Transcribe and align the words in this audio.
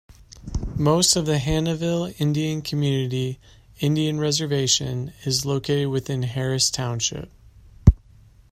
Most 0.79 1.15
of 1.15 1.27
the 1.27 1.37
Hannahville 1.37 2.19
Indian 2.19 2.63
Community 2.63 3.39
Indian 3.81 4.19
reservation 4.19 5.13
is 5.25 5.45
located 5.45 5.89
within 5.89 6.23
Harris 6.23 6.71
Township. 6.71 7.29